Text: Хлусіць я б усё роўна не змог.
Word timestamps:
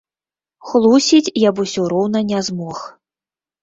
Хлусіць 0.69 1.33
я 1.47 1.53
б 1.59 1.69
усё 1.69 1.81
роўна 1.97 2.27
не 2.35 2.45
змог. 2.53 2.77